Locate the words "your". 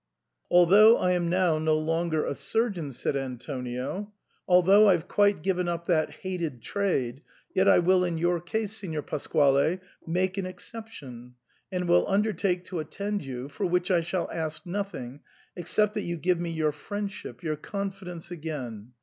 8.19-8.41, 16.49-16.71, 17.43-17.55